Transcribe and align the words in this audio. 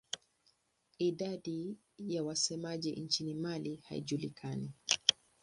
Idadi 0.97 1.77
ya 1.99 2.23
wasemaji 2.23 2.91
nchini 2.91 3.33
Mali 3.33 3.75
haijulikani. 3.75 4.71